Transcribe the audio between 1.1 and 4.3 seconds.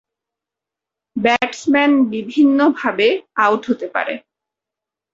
Batsman বিভিন্নভাবে out হতে পারে।